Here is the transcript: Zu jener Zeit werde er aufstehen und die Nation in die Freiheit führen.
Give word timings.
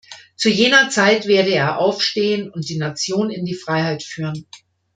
Zu 0.35 0.49
jener 0.49 0.89
Zeit 0.89 1.27
werde 1.27 1.51
er 1.51 1.77
aufstehen 1.77 2.49
und 2.49 2.67
die 2.69 2.79
Nation 2.79 3.29
in 3.29 3.45
die 3.45 3.53
Freiheit 3.53 4.01
führen. 4.01 4.47